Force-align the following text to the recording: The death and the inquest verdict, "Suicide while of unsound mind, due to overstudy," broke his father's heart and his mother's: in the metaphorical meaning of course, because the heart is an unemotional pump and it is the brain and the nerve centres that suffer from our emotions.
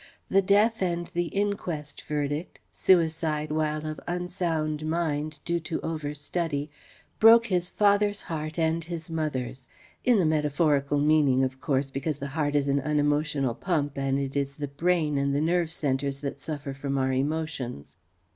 The 0.29 0.41
death 0.41 0.81
and 0.81 1.05
the 1.13 1.25
inquest 1.27 2.01
verdict, 2.07 2.59
"Suicide 2.71 3.51
while 3.51 3.85
of 3.85 3.99
unsound 4.07 4.83
mind, 4.83 5.37
due 5.45 5.59
to 5.59 5.79
overstudy," 5.81 6.69
broke 7.19 7.45
his 7.45 7.69
father's 7.69 8.23
heart 8.23 8.57
and 8.57 8.83
his 8.83 9.11
mother's: 9.11 9.69
in 10.03 10.17
the 10.17 10.25
metaphorical 10.25 10.97
meaning 10.97 11.43
of 11.43 11.61
course, 11.61 11.91
because 11.91 12.17
the 12.17 12.29
heart 12.33 12.55
is 12.55 12.67
an 12.67 12.79
unemotional 12.79 13.53
pump 13.53 13.95
and 13.95 14.17
it 14.17 14.35
is 14.35 14.55
the 14.55 14.67
brain 14.67 15.19
and 15.19 15.35
the 15.35 15.39
nerve 15.41 15.71
centres 15.71 16.21
that 16.21 16.39
suffer 16.39 16.73
from 16.73 16.97
our 16.97 17.13
emotions. 17.13 17.97